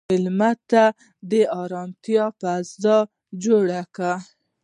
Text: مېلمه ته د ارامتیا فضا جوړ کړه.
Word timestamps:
مېلمه 0.09 0.51
ته 0.69 0.83
د 1.31 1.33
ارامتیا 1.61 2.25
فضا 2.39 2.97
جوړ 3.43 3.65
کړه. 3.95 4.13